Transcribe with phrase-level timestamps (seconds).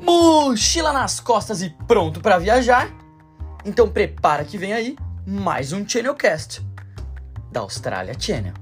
[0.00, 2.94] Mochila nas costas e pronto para viajar?
[3.64, 6.60] Então prepara que vem aí mais um Channelcast
[7.50, 8.52] da Austrália Channel.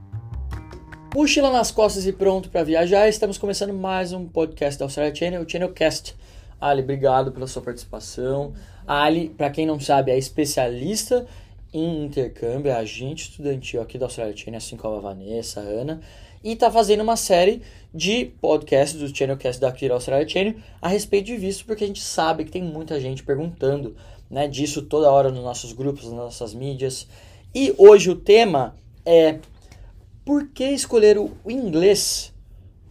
[1.14, 3.08] Mochila nas costas e pronto para viajar.
[3.08, 6.16] Estamos começando mais um podcast da Austrália Channel, o Channelcast.
[6.60, 8.54] Ali, obrigado pela sua participação.
[8.86, 11.26] Ali, para quem não sabe, é especialista
[11.74, 16.00] em intercâmbio, é agente estudantil aqui da Austrália Channel, assim como a Vanessa, a Ana
[16.44, 17.62] e está fazendo uma série
[17.92, 22.02] de podcasts do Channelcast daqui da Austrália Channel a respeito de visto, porque a gente
[22.02, 23.96] sabe que tem muita gente perguntando
[24.30, 27.08] né, disso toda hora nos nossos grupos, nas nossas mídias.
[27.54, 29.38] E hoje o tema é
[30.22, 32.34] por que escolher o inglês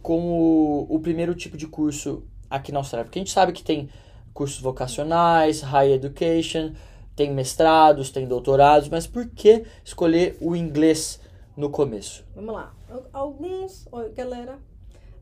[0.02, 3.04] como o primeiro tipo de curso aqui na Austrália?
[3.04, 3.88] Porque a gente sabe que tem
[4.32, 6.72] cursos vocacionais, high education,
[7.16, 11.20] tem mestrados, tem doutorados, mas por que escolher o inglês
[11.56, 12.24] no começo?
[12.34, 12.74] Vamos lá.
[13.12, 13.86] Alguns.
[13.92, 14.58] Oi, galera.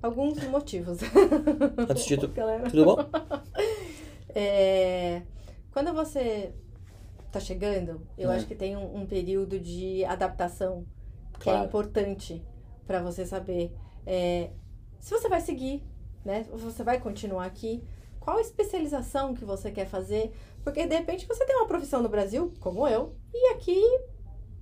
[0.02, 0.98] Alguns motivos.
[1.88, 2.34] Antes de tudo,
[2.70, 2.96] tudo bom?
[4.34, 5.22] é,
[5.70, 6.52] quando você
[7.30, 8.36] tá chegando, eu é.
[8.36, 10.84] acho que tem um, um, período de adaptação
[11.38, 11.62] que é claro.
[11.62, 12.42] é importante
[12.86, 13.72] para você saber
[14.04, 14.50] é,
[14.98, 15.82] se você vai seguir,
[16.24, 16.44] né?
[16.44, 17.82] Se você vai continuar aqui,
[18.24, 22.52] qual especialização que você quer fazer, porque de repente você tem uma profissão no Brasil,
[22.60, 23.82] como eu, e aqui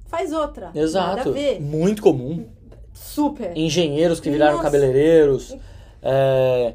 [0.06, 0.70] faz outra.
[0.74, 1.34] Exato.
[1.60, 2.48] Muito comum.
[2.92, 3.56] Super.
[3.56, 4.64] Engenheiros que viraram Nossa.
[4.64, 5.56] cabeleireiros,
[6.02, 6.74] é,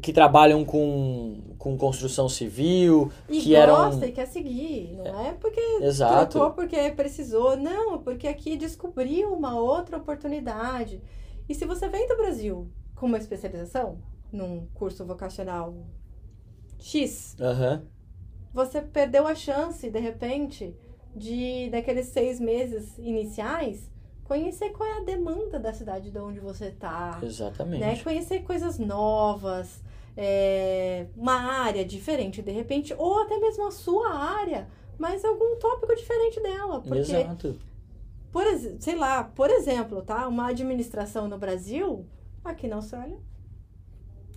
[0.00, 3.10] que trabalham com, com construção civil.
[3.28, 4.08] E que gosta eram...
[4.08, 4.96] e quer seguir.
[4.96, 6.38] Não é porque Exato.
[6.38, 7.56] trocou porque precisou.
[7.56, 11.02] Não, porque aqui descobriu uma outra oportunidade.
[11.48, 13.98] E se você vem do Brasil com uma especialização,
[14.32, 15.74] num curso vocacional
[16.84, 17.80] X, uhum.
[18.52, 20.76] você perdeu a chance, de repente,
[21.16, 23.90] de daqueles seis meses iniciais
[24.24, 27.18] conhecer qual é a demanda da cidade de onde você está.
[27.22, 27.80] Exatamente.
[27.80, 27.98] Né?
[28.02, 29.82] Conhecer coisas novas,
[30.14, 34.68] é, uma área diferente de repente, ou até mesmo a sua área,
[34.98, 36.82] mas algum tópico diferente dela.
[36.82, 37.58] Porque, Exato.
[38.30, 38.44] Por,
[38.78, 40.28] sei lá, por exemplo, tá?
[40.28, 42.04] Uma administração no Brasil,
[42.44, 43.18] aqui na Austrália,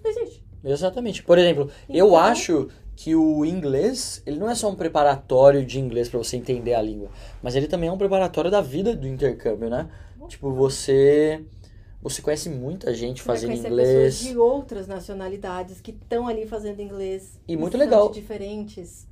[0.02, 0.47] não existe.
[0.64, 1.24] Exatamente.
[1.24, 5.80] Por exemplo, então, eu acho que o inglês, ele não é só um preparatório de
[5.80, 7.10] inglês para você entender a língua,
[7.44, 9.88] mas ele também é um preparatório da vida do intercâmbio, né?
[10.28, 11.46] Tipo, você
[12.02, 14.18] você conhece muita gente fazendo inglês.
[14.18, 17.40] pessoas de outras nacionalidades que estão ali fazendo inglês.
[17.48, 18.10] E muito legal.
[18.12, 19.08] diferentes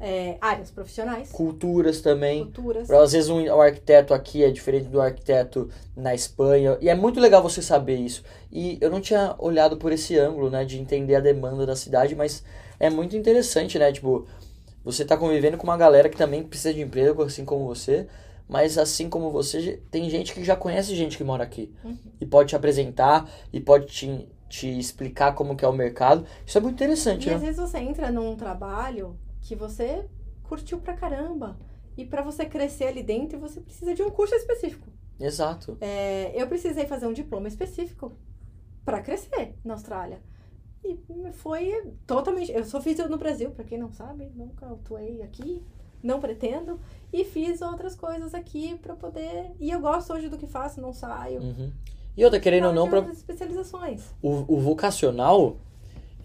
[0.00, 1.30] é, áreas profissionais.
[1.30, 2.44] Culturas também.
[2.44, 2.90] Culturas.
[2.90, 6.78] Às vezes um, o arquiteto aqui é diferente do arquiteto na Espanha.
[6.80, 8.22] E é muito legal você saber isso.
[8.52, 10.64] E eu não tinha olhado por esse ângulo, né?
[10.64, 12.44] De entender a demanda da cidade, mas
[12.78, 13.90] é muito interessante, né?
[13.92, 14.26] Tipo,
[14.84, 18.06] você tá convivendo com uma galera que também precisa de emprego, assim como você,
[18.48, 21.96] mas assim como você, tem gente que já conhece gente que mora aqui uhum.
[22.20, 26.24] e pode te apresentar e pode te, te explicar como que é o mercado.
[26.46, 27.34] Isso é muito interessante, e né?
[27.34, 29.14] às vezes você entra num trabalho
[29.48, 30.04] que você
[30.42, 31.58] curtiu pra caramba
[31.96, 34.86] e para você crescer ali dentro você precisa de um curso específico.
[35.18, 35.78] Exato.
[35.80, 38.12] É, eu precisei fazer um diploma específico
[38.84, 40.20] para crescer na Austrália.
[40.84, 40.98] E
[41.32, 42.52] foi totalmente.
[42.52, 45.62] Eu só fiz no Brasil, para quem não sabe, nunca atuei aqui,
[46.02, 46.78] não pretendo.
[47.10, 49.50] E fiz outras coisas aqui para poder.
[49.58, 51.40] E eu gosto hoje do que faço, não saio.
[51.40, 51.72] Uhum.
[52.16, 53.00] E outra, querendo ou não, para.
[53.10, 54.14] especializações.
[54.22, 55.56] O, o vocacional,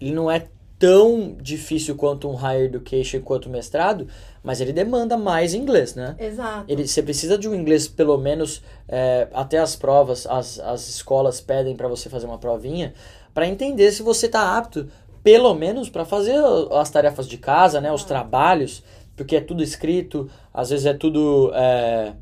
[0.00, 0.48] ele não é
[0.84, 4.06] tão difícil quanto um higher education, quanto mestrado,
[4.42, 6.14] mas ele demanda mais inglês, né?
[6.18, 6.66] Exato.
[6.68, 11.40] Ele, você precisa de um inglês, pelo menos, é, até as provas, as, as escolas
[11.40, 12.92] pedem para você fazer uma provinha,
[13.32, 14.86] para entender se você está apto,
[15.22, 16.36] pelo menos, para fazer
[16.72, 18.84] as tarefas de casa, né, os trabalhos,
[19.16, 22.12] porque é tudo escrito, às vezes é tudo é,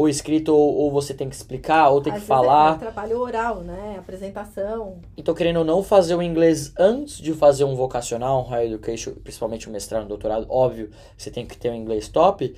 [0.00, 2.76] ou escrito ou, ou, você tem que explicar ou tem às que falar.
[2.76, 4.98] É trabalho oral, né, apresentação.
[5.14, 9.12] Então, querendo ou não, fazer o inglês antes de fazer um vocacional, um higher education,
[9.22, 12.56] principalmente um mestrado, um doutorado, óbvio, você tem que ter um inglês top.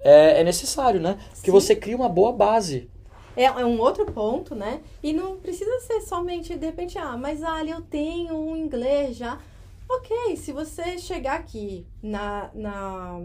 [0.00, 1.18] É, é necessário, né?
[1.34, 1.52] Porque Sim.
[1.52, 2.88] você cria uma boa base
[3.36, 4.80] é, é um outro ponto, né?
[5.00, 9.38] E não precisa ser somente, de repente, ah, mas ali eu tenho um inglês já.
[9.88, 13.20] Ok, se você chegar aqui na, na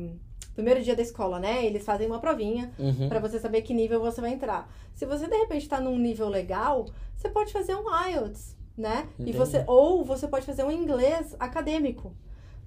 [0.54, 1.66] primeiro dia da escola, né?
[1.66, 3.10] Eles fazem uma provinha uhum.
[3.10, 4.72] para você saber que nível você vai entrar.
[4.94, 6.86] Se você de repente está num nível legal,
[7.16, 9.08] você pode fazer um IELTS, né?
[9.20, 12.16] E você ou você pode fazer um inglês acadêmico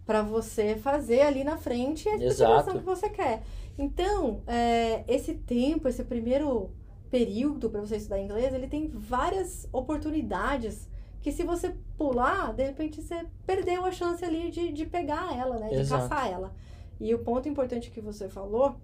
[0.05, 3.43] para você fazer ali na frente a especialização que você quer.
[3.77, 6.71] Então, é, esse tempo, esse primeiro
[7.11, 10.89] período para você estudar inglês, ele tem várias oportunidades
[11.21, 15.59] que se você pular, de repente você perdeu a chance ali de, de pegar ela,
[15.59, 15.69] né?
[15.71, 16.09] De Exato.
[16.09, 16.55] caçar ela.
[17.01, 18.77] E o ponto importante que você falou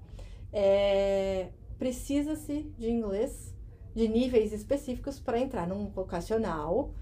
[0.52, 1.48] é
[1.78, 3.52] precisa-se de inglês
[3.92, 6.92] de níveis específicos para entrar num vocacional,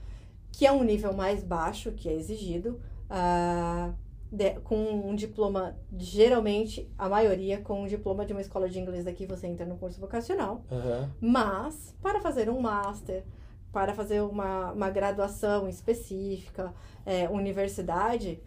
[0.51, 2.81] que é um nível mais baixo que é exigido,
[3.11, 3.95] uh,
[4.33, 9.05] de, com um diploma, geralmente, a maioria, com um diploma de uma escola de inglês
[9.05, 10.65] daqui, você entra no curso vocacional.
[10.71, 11.09] Uhum.
[11.21, 13.25] Mas, para fazer um master,
[13.73, 16.73] para fazer uma, uma graduação específica,
[17.05, 18.43] é, universidade,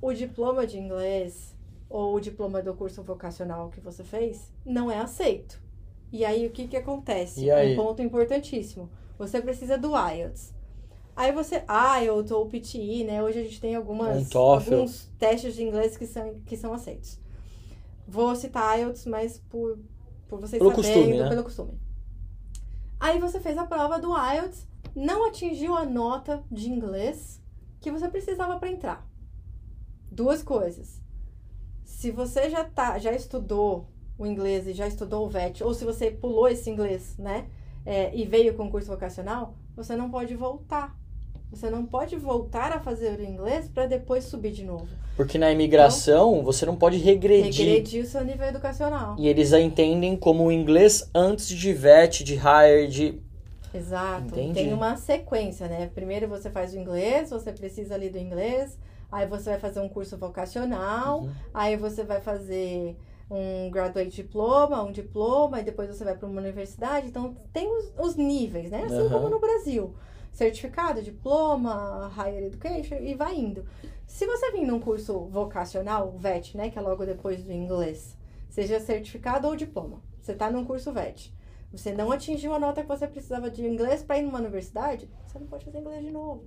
[0.00, 1.57] o diploma de inglês
[1.88, 5.60] ou o diploma do curso vocacional que você fez não é aceito.
[6.12, 7.44] E aí, o que que acontece?
[7.74, 8.88] Um ponto importantíssimo.
[9.18, 10.54] Você precisa do IELTS.
[11.14, 11.64] Aí você,
[12.00, 13.22] IELTS ou PTE, né?
[13.22, 17.18] Hoje a gente tem algumas, um alguns testes de inglês que são, que são aceitos.
[18.06, 19.78] Vou citar IELTS, mas por,
[20.28, 21.28] por vocês pelo saberem, costume, né?
[21.28, 21.78] pelo costume.
[23.00, 27.42] Aí você fez a prova do IELTS, não atingiu a nota de inglês
[27.80, 29.06] que você precisava para entrar.
[30.10, 31.02] Duas coisas.
[31.88, 33.88] Se você já tá, já estudou
[34.18, 37.46] o inglês e já estudou o VET, ou se você pulou esse inglês, né,
[37.84, 40.94] é, e veio com o curso vocacional, você não pode voltar.
[41.50, 44.86] Você não pode voltar a fazer o inglês para depois subir de novo.
[45.16, 47.66] Porque na imigração então, você não pode regredir.
[47.66, 49.16] Regredir o seu nível educacional.
[49.18, 53.20] E eles a entendem como o inglês antes de VET, de Higher, de
[53.72, 54.28] Exato.
[54.28, 54.54] Entendi.
[54.54, 55.90] Tem uma sequência, né?
[55.94, 58.78] Primeiro você faz o inglês, você precisa ali do inglês,
[59.10, 61.32] aí você vai fazer um curso vocacional, uhum.
[61.52, 62.96] aí você vai fazer
[63.30, 67.08] um graduate diploma, um diploma, e depois você vai para uma universidade.
[67.08, 68.84] Então, tem os, os níveis, né?
[68.84, 69.10] Assim uhum.
[69.10, 69.94] como no Brasil.
[70.32, 73.66] Certificado, diploma, higher education, e vai indo.
[74.06, 76.70] Se você vir num curso vocacional, VET, né?
[76.70, 78.16] Que é logo depois do inglês,
[78.48, 80.02] seja certificado ou diploma.
[80.20, 81.34] Você está num curso VET.
[81.70, 85.38] Você não atingiu a nota que você precisava de inglês para ir numa universidade, você
[85.38, 86.44] não pode fazer inglês de novo.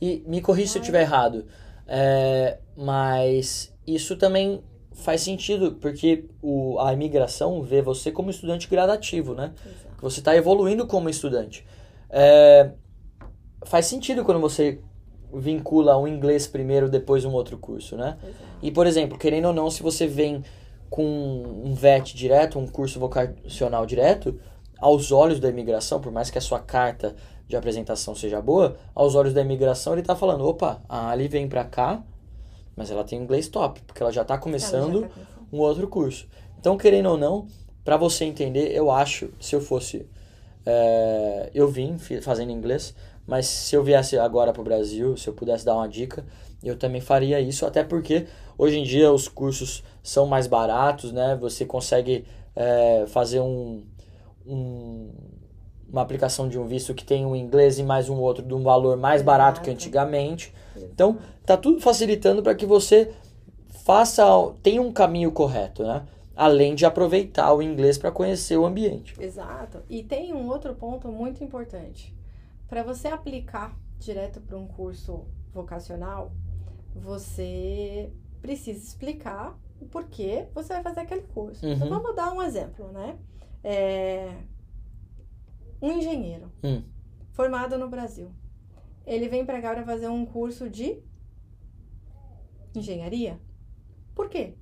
[0.00, 1.46] E me corrija se eu estiver errado,
[1.86, 4.62] é, mas isso também
[4.92, 9.52] faz sentido, porque o, a imigração vê você como estudante gradativo, né?
[9.64, 9.94] Exato.
[10.00, 11.66] Você está evoluindo como estudante.
[12.10, 12.70] É,
[13.64, 14.80] faz sentido quando você
[15.32, 18.16] vincula um inglês primeiro, depois um outro curso, né?
[18.22, 18.44] Exato.
[18.62, 20.42] E, por exemplo, querendo ou não, se você vem
[20.88, 21.04] com
[21.64, 24.38] um VET direto, um curso vocacional direto,
[24.78, 29.14] aos olhos da imigração, por mais que a sua carta de apresentação seja boa, aos
[29.14, 32.02] olhos da imigração ele está falando, opa, a Ali vem para cá,
[32.76, 35.14] mas ela tem inglês top, porque ela já está começando já tá
[35.52, 36.26] um outro curso.
[36.58, 37.46] Então, querendo ou não,
[37.84, 40.06] para você entender, eu acho, se eu fosse,
[40.64, 42.94] é, eu vim fazendo inglês,
[43.26, 46.24] mas se eu viesse agora para o Brasil, se eu pudesse dar uma dica,
[46.62, 48.26] eu também faria isso, até porque
[48.56, 51.36] hoje em dia os cursos são mais baratos, né?
[51.40, 52.24] Você consegue
[52.56, 53.84] é, fazer um,
[54.46, 55.10] um,
[55.94, 58.64] uma aplicação de um visto que tem um inglês e mais um outro de um
[58.64, 60.52] valor mais barato que antigamente.
[60.76, 63.14] Então, tá tudo facilitando para que você
[63.84, 64.24] faça,
[64.60, 66.04] tenha um caminho correto, né?
[66.34, 69.14] Além de aproveitar o inglês para conhecer o ambiente.
[69.22, 69.82] Exato.
[69.88, 72.12] E tem um outro ponto muito importante.
[72.68, 76.32] Para você aplicar direto para um curso vocacional,
[76.92, 78.10] você
[78.42, 81.64] precisa explicar o porquê você vai fazer aquele curso.
[81.64, 81.86] Então, uhum.
[81.86, 83.16] Então, vamos dar um exemplo, né?
[83.62, 84.28] É...
[85.84, 86.82] Um engenheiro hum.
[87.32, 88.30] formado no Brasil.
[89.06, 90.96] Ele vem para cá para fazer um curso de
[92.74, 93.38] engenharia.
[94.14, 94.54] Por quê?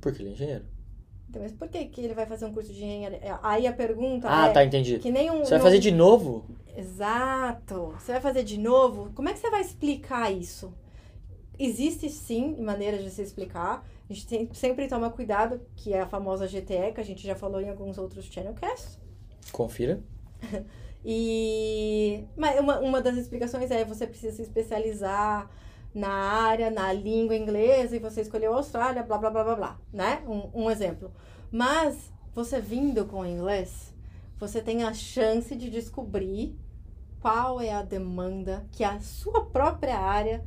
[0.00, 0.64] Porque ele é engenheiro.
[1.30, 3.18] Então, mas por que, que ele vai fazer um curso de engenharia?
[3.18, 4.52] É, aí a pergunta ah, é...
[4.52, 4.98] tá, entendi.
[4.98, 6.44] Que nem um, você vai fazer de novo?
[6.76, 7.94] Exato.
[7.96, 9.12] Você vai fazer de novo?
[9.14, 10.74] Como é que você vai explicar isso?
[11.56, 13.86] Existe sim maneiras de se explicar.
[14.10, 17.60] A gente sempre toma cuidado, que é a famosa GTE, que a gente já falou
[17.60, 18.98] em alguns outros channelcasts.
[19.52, 20.02] Confira.
[21.04, 25.50] e mas uma, uma das explicações é você precisa se especializar
[25.94, 29.78] na área, na língua inglesa, e você escolheu a Austrália, blá, blá, blá, blá, blá,
[29.92, 30.22] né?
[30.26, 31.10] Um, um exemplo.
[31.50, 33.92] Mas, você vindo com inglês,
[34.38, 36.56] você tem a chance de descobrir
[37.20, 40.44] qual é a demanda que a sua própria área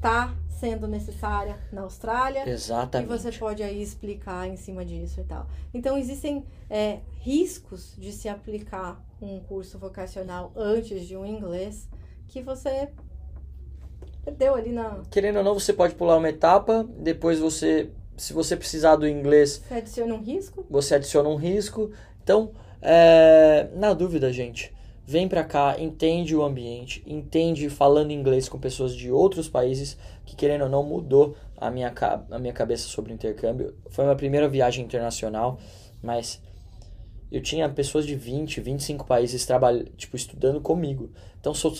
[0.00, 2.48] está sendo necessária na Austrália.
[2.48, 3.12] Exatamente.
[3.12, 5.46] E você pode aí explicar em cima disso e tal.
[5.74, 11.86] Então, existem é, riscos de se aplicar um curso vocacional antes de um inglês
[12.28, 12.88] que você
[14.24, 15.02] perdeu ali na.
[15.10, 17.90] Querendo ou não, você pode pular uma etapa, depois você.
[18.16, 19.62] Se você precisar do inglês.
[19.66, 20.66] Você adiciona um risco?
[20.68, 21.90] Você adiciona um risco.
[22.22, 22.52] Então,
[22.82, 24.74] é, na dúvida, gente,
[25.10, 30.36] vem pra cá, entende o ambiente, entende falando inglês com pessoas de outros países, que
[30.36, 31.92] querendo ou não mudou a minha,
[32.30, 33.74] a minha cabeça sobre o intercâmbio.
[33.88, 35.58] Foi uma primeira viagem internacional,
[36.00, 36.40] mas
[37.28, 39.44] eu tinha pessoas de 20, 25 países
[39.96, 41.10] tipo, estudando comigo.
[41.40, 41.72] Então são,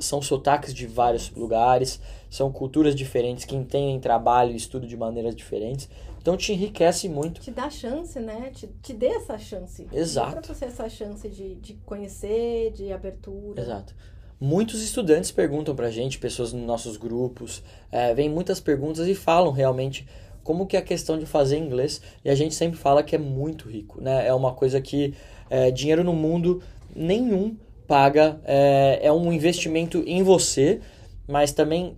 [0.00, 5.36] são sotaques de vários lugares, são culturas diferentes que entendem trabalho e estudo de maneiras
[5.36, 5.90] diferentes.
[6.28, 7.40] Então te enriquece muito.
[7.40, 8.50] Te dá chance, né?
[8.54, 9.88] Te, te dê essa chance.
[9.90, 10.34] Exato.
[10.34, 13.58] Dá pra você essa chance de, de conhecer, de abertura.
[13.58, 13.94] Exato.
[14.38, 19.52] muitos estudantes perguntam pra gente, pessoas nos nossos grupos, é, vem muitas perguntas e falam
[19.52, 20.06] realmente
[20.44, 23.18] como que é a questão de fazer inglês, e a gente sempre fala que é
[23.18, 24.26] muito rico, né?
[24.26, 25.14] É uma coisa que
[25.48, 26.62] é, dinheiro no mundo
[26.94, 27.56] nenhum
[27.86, 30.82] paga, é, é um investimento em você,
[31.26, 31.96] mas também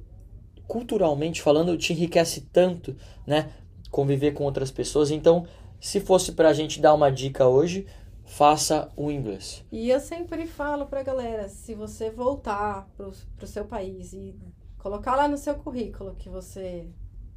[0.69, 2.97] culturalmente falando te enriquece tanto,
[3.27, 3.51] né?
[3.91, 5.11] Conviver com outras pessoas.
[5.11, 5.47] Então,
[5.81, 7.87] se fosse pra gente dar uma dica hoje,
[8.25, 9.65] faça o inglês.
[9.73, 14.35] E eu sempre falo pra galera, se você voltar pro, pro seu país e
[14.79, 16.87] colocar lá no seu currículo que você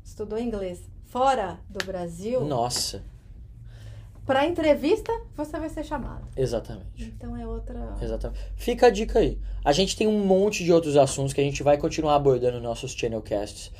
[0.03, 3.03] estudou inglês fora do Brasil, Nossa,
[4.25, 6.27] para entrevista você vai ser chamado.
[6.38, 7.05] exatamente.
[7.17, 7.98] Então é outra.
[8.01, 8.39] Exatamente.
[8.55, 9.39] Fica a dica aí.
[9.65, 12.63] A gente tem um monte de outros assuntos que a gente vai continuar abordando nos
[12.63, 13.72] nossos channelcasts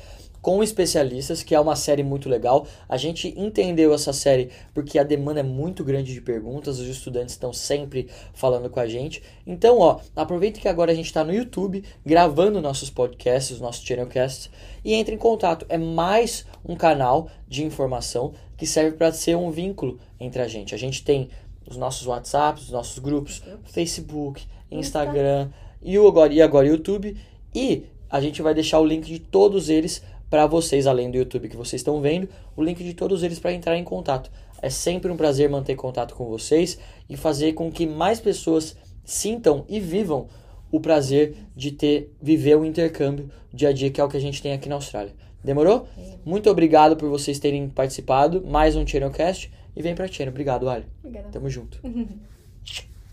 [0.44, 2.66] com especialistas, que é uma série muito legal.
[2.86, 7.32] A gente entendeu essa série porque a demanda é muito grande de perguntas, os estudantes
[7.32, 9.22] estão sempre falando com a gente.
[9.46, 14.50] Então, ó, aproveita que agora a gente está no YouTube gravando nossos podcasts, nossos channelcasts
[14.84, 15.64] e entre em contato.
[15.70, 20.74] É mais um canal de informação que serve para ser um vínculo entre a gente.
[20.74, 21.30] A gente tem
[21.66, 25.48] os nossos WhatsApps, os nossos grupos, Facebook, Instagram
[25.82, 27.16] e, o agora, e agora YouTube.
[27.54, 30.02] E a gente vai deixar o link de todos eles
[30.34, 33.52] para vocês, além do YouTube que vocês estão vendo, o link de todos eles para
[33.52, 34.32] entrar em contato.
[34.60, 36.76] É sempre um prazer manter contato com vocês
[37.08, 40.26] e fazer com que mais pessoas sintam e vivam
[40.72, 44.20] o prazer de ter viver o intercâmbio dia a dia, que é o que a
[44.20, 45.14] gente tem aqui na Austrália.
[45.44, 45.86] Demorou?
[46.24, 48.44] Muito obrigado por vocês terem participado.
[48.44, 49.52] Mais um Channelcast.
[49.76, 50.32] E vem pra Channel.
[50.32, 50.84] Obrigado, Ali.
[50.98, 51.28] Obrigada.
[51.30, 51.78] Tamo junto.